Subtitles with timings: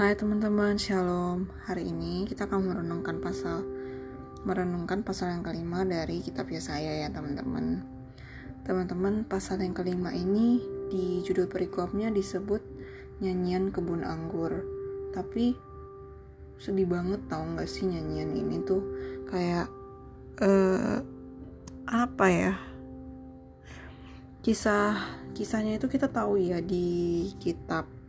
[0.00, 1.52] Hai teman-teman, shalom.
[1.68, 3.60] Hari ini kita akan merenungkan pasal
[4.48, 7.84] merenungkan pasal yang kelima dari kitab Yesaya ya teman-teman.
[8.64, 10.56] Teman-teman, pasal yang kelima ini
[10.88, 12.64] di judul perikopnya disebut
[13.20, 14.64] nyanyian kebun anggur.
[15.12, 15.52] Tapi
[16.56, 18.80] sedih banget tau gak sih nyanyian ini tuh
[19.28, 19.68] kayak
[20.40, 21.04] uh,
[21.84, 22.56] apa ya?
[24.40, 24.96] Kisah
[25.36, 27.99] kisahnya itu kita tahu ya di kitab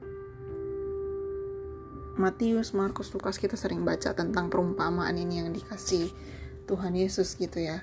[2.22, 6.14] Matius, Markus, Lukas kita sering baca tentang perumpamaan ini yang dikasih
[6.70, 7.82] Tuhan Yesus gitu ya.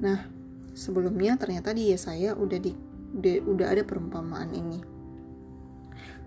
[0.00, 0.24] Nah,
[0.72, 2.72] sebelumnya ternyata di Yesaya udah di,
[3.12, 4.80] di udah ada perumpamaan ini.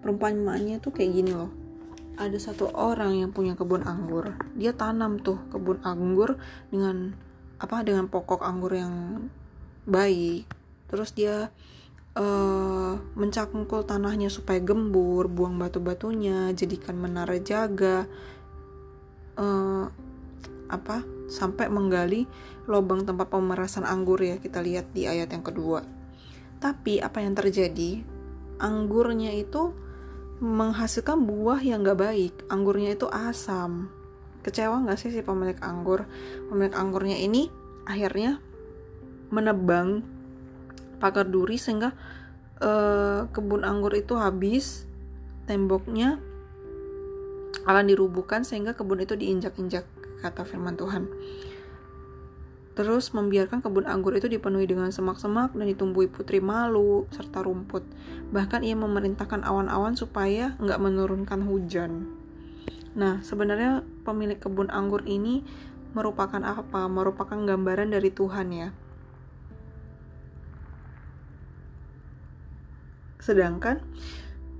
[0.05, 1.49] Perumpamaannya tuh kayak gini loh.
[2.21, 4.37] Ada satu orang yang punya kebun anggur.
[4.53, 6.37] Dia tanam tuh kebun anggur
[6.69, 7.17] dengan
[7.57, 7.81] apa?
[7.81, 9.25] Dengan pokok anggur yang
[9.89, 10.45] baik.
[10.91, 11.49] Terus dia
[12.15, 18.07] uh, mencangkul tanahnya supaya gembur, buang batu-batunya, jadikan menara jaga,
[19.39, 19.85] uh,
[20.71, 22.27] apa sampai menggali
[22.67, 25.83] lubang tempat pemerasan anggur ya kita lihat di ayat yang kedua.
[26.61, 28.03] Tapi apa yang terjadi?
[28.61, 29.73] Anggurnya itu
[30.41, 32.33] menghasilkan buah yang gak baik.
[32.47, 33.89] Anggurnya itu asam.
[34.45, 36.05] Kecewa gak sih si pemilik anggur?
[36.49, 37.49] Pemilik anggurnya ini
[37.89, 38.37] akhirnya
[39.33, 40.05] menebang
[41.01, 41.97] pagar duri sehingga
[42.61, 44.85] uh, kebun anggur itu habis
[45.49, 46.21] temboknya
[47.65, 49.83] akan dirubuhkan sehingga kebun itu diinjak-injak
[50.21, 51.09] kata firman Tuhan.
[52.71, 57.83] Terus membiarkan kebun anggur itu dipenuhi dengan semak-semak dan ditumbuhi putri malu serta rumput.
[58.31, 62.07] Bahkan ia memerintahkan awan-awan supaya nggak menurunkan hujan.
[62.95, 65.43] Nah, sebenarnya pemilik kebun anggur ini
[65.91, 66.87] merupakan apa?
[66.87, 68.69] Merupakan gambaran dari Tuhan ya.
[73.21, 73.79] Sedangkan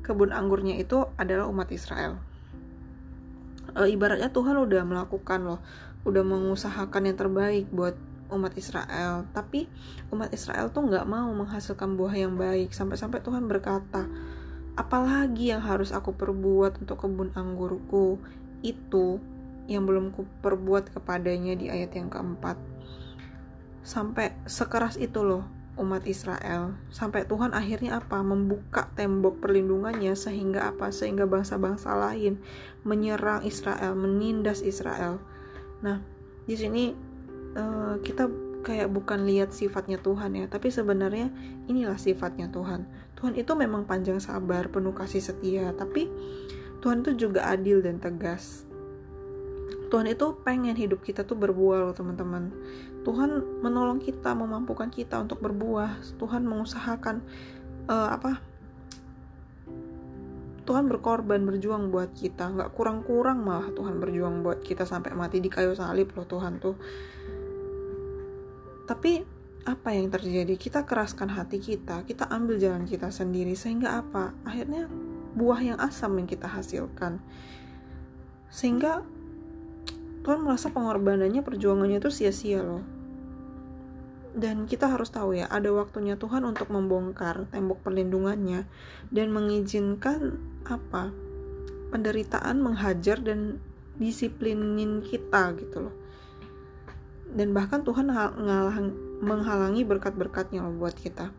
[0.06, 2.22] kebun anggurnya itu adalah umat Israel.
[3.74, 5.60] E, ibaratnya Tuhan udah melakukan loh,
[6.06, 7.98] udah mengusahakan yang terbaik buat
[8.30, 9.26] umat Israel.
[9.34, 9.66] Tapi
[10.14, 12.70] umat Israel tuh nggak mau menghasilkan buah yang baik.
[12.72, 14.06] Sampai-sampai Tuhan berkata,
[14.78, 18.22] apalagi yang harus aku perbuat untuk kebun anggurku
[18.62, 19.18] itu
[19.66, 22.58] yang belum ku perbuat kepadanya di ayat yang keempat.
[23.82, 26.78] Sampai sekeras itu loh umat Israel.
[26.94, 28.22] Sampai Tuhan akhirnya apa?
[28.22, 30.94] Membuka tembok perlindungannya sehingga apa?
[30.94, 32.38] Sehingga bangsa-bangsa lain
[32.86, 35.18] menyerang Israel menindas Israel.
[35.82, 36.00] Nah
[36.46, 36.94] di sini
[37.58, 38.30] uh, kita
[38.62, 41.34] kayak bukan lihat sifatnya Tuhan ya tapi sebenarnya
[41.68, 42.86] inilah sifatnya Tuhan.
[43.18, 46.10] Tuhan itu memang panjang sabar penuh kasih setia tapi
[46.82, 48.66] Tuhan itu juga adil dan tegas
[49.92, 52.48] Tuhan itu pengen hidup kita tuh berbuah loh teman-teman.
[53.04, 56.00] Tuhan menolong kita, memampukan kita untuk berbuah.
[56.16, 57.20] Tuhan mengusahakan
[57.92, 58.40] uh, apa?
[60.64, 65.52] Tuhan berkorban berjuang buat kita, nggak kurang-kurang malah Tuhan berjuang buat kita sampai mati di
[65.52, 66.80] kayu salib loh Tuhan tuh.
[68.88, 70.56] Tapi apa yang terjadi?
[70.56, 74.32] Kita keraskan hati kita, kita ambil jalan kita sendiri sehingga apa?
[74.48, 74.88] Akhirnya
[75.36, 77.20] buah yang asam yang kita hasilkan.
[78.48, 79.04] Sehingga
[80.22, 82.86] Tuhan merasa pengorbanannya perjuangannya itu sia-sia loh.
[84.32, 88.64] Dan kita harus tahu ya ada waktunya Tuhan untuk membongkar tembok perlindungannya
[89.12, 91.12] dan mengizinkan apa?
[91.92, 93.60] Penderitaan menghajar dan
[94.00, 95.96] disiplinin kita gitu loh.
[97.32, 98.08] Dan bahkan Tuhan
[99.20, 101.32] menghalangi berkat-berkatnya loh buat kita.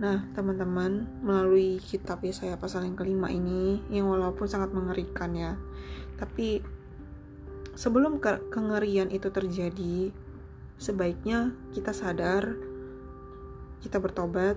[0.00, 5.54] Nah, teman-teman, melalui kitab Yesaya pasal yang kelima ini, yang walaupun sangat mengerikan ya,
[6.16, 6.64] tapi
[7.74, 10.12] sebelum ke kengerian itu terjadi,
[10.76, 12.56] sebaiknya kita sadar,
[13.80, 14.56] kita bertobat,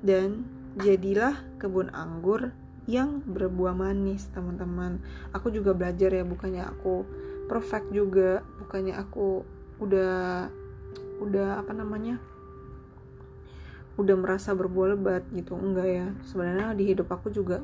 [0.00, 0.44] dan
[0.80, 2.52] jadilah kebun anggur
[2.88, 4.98] yang berbuah manis, teman-teman.
[5.36, 7.04] Aku juga belajar ya, bukannya aku
[7.46, 9.44] perfect juga, bukannya aku
[9.80, 10.48] udah
[11.20, 12.16] udah apa namanya
[14.00, 17.60] udah merasa berbuah lebat gitu enggak ya sebenarnya di hidup aku juga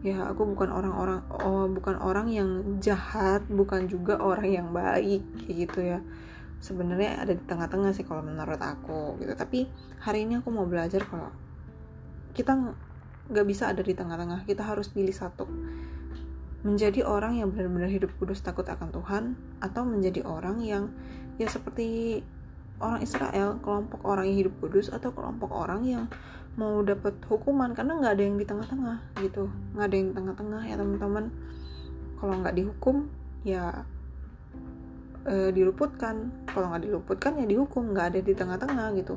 [0.00, 5.56] ya aku bukan orang-orang oh bukan orang yang jahat bukan juga orang yang baik kayak
[5.68, 5.98] gitu ya.
[6.60, 9.32] Sebenarnya ada di tengah-tengah sih kalau menurut aku gitu.
[9.36, 9.68] Tapi
[10.00, 11.32] hari ini aku mau belajar kalau
[12.32, 12.56] kita
[13.28, 14.44] nggak bisa ada di tengah-tengah.
[14.48, 15.48] Kita harus pilih satu.
[16.60, 19.24] Menjadi orang yang benar-benar hidup kudus takut akan Tuhan
[19.64, 20.92] atau menjadi orang yang
[21.40, 22.20] ya seperti
[22.80, 26.04] orang Israel kelompok orang yang hidup kudus atau kelompok orang yang
[26.58, 29.50] mau dapat hukuman karena nggak ada yang di tengah-tengah gitu.
[29.76, 31.24] Nggak ada yang tengah-tengah ya teman-teman.
[32.18, 32.96] Kalau nggak dihukum
[33.46, 33.86] ya
[35.26, 36.30] e, diluputkan.
[36.50, 37.94] Kalau nggak diluputkan ya dihukum.
[37.94, 39.14] Nggak ada di tengah-tengah gitu.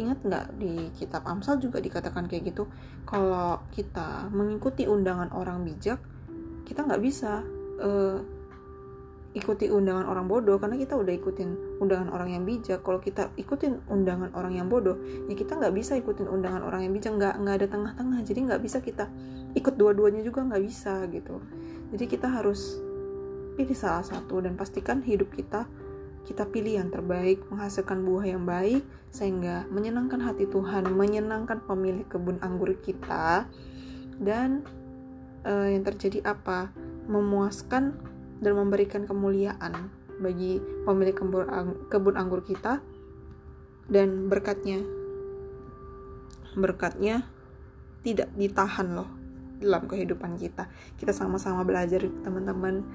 [0.00, 2.66] Ingat nggak di kitab Amsal juga dikatakan kayak gitu?
[3.04, 6.00] Kalau kita mengikuti undangan orang bijak
[6.72, 7.42] kita nggak bisa
[7.82, 8.18] uh,
[9.36, 11.50] ikuti undangan orang bodoh karena kita udah ikutin
[11.82, 12.86] undangan orang yang bijak.
[12.86, 14.94] Kalau kita ikutin undangan orang yang bodoh
[15.26, 17.12] ya kita nggak bisa ikutin undangan orang yang bijak.
[17.18, 18.18] Nggak nggak ada tengah-tengah.
[18.22, 19.10] Jadi nggak bisa kita
[19.58, 21.42] ikut dua-duanya juga nggak bisa gitu.
[21.90, 22.78] Jadi kita harus
[23.58, 25.68] pilih salah satu dan pastikan hidup kita
[26.22, 32.38] kita pilih yang terbaik menghasilkan buah yang baik sehingga menyenangkan hati Tuhan menyenangkan pemilik kebun
[32.40, 33.50] anggur kita.
[34.22, 34.62] Dan
[35.42, 36.70] uh, yang terjadi apa?
[37.10, 37.98] Memuaskan
[38.38, 39.90] dan memberikan kemuliaan
[40.22, 41.44] bagi pemilik kebun,
[41.90, 42.78] kebun anggur kita
[43.90, 44.80] dan berkatnya.
[46.54, 47.26] Berkatnya
[48.06, 49.10] tidak ditahan loh
[49.58, 50.70] dalam kehidupan kita.
[50.96, 52.86] Kita sama-sama belajar teman-teman.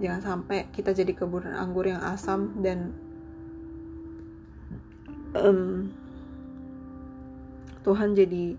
[0.00, 2.96] Jangan sampai kita jadi kebun anggur yang asam dan
[5.36, 5.92] um,
[7.84, 8.56] Tuhan jadi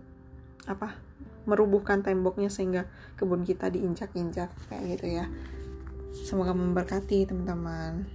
[0.69, 0.95] apa
[1.45, 5.25] merubuhkan temboknya sehingga kebun kita diinjak-injak kayak gitu ya
[6.15, 8.07] Semoga memberkati teman-teman.